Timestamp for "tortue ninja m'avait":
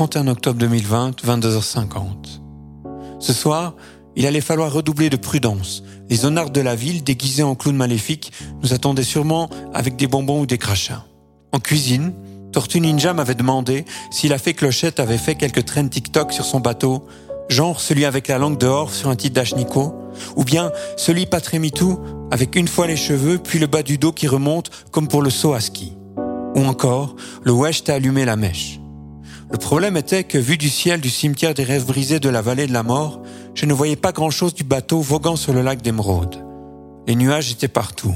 12.50-13.34